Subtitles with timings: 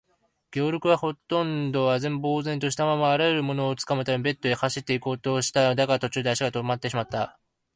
[0.49, 5.75] ゲオルクは、ほとんど呆然ぼうぜんとしたまま、あらゆるものをつかむためベッドへ走っていこうとした。
[5.75, 7.37] だが、途中で足がとまってしまった。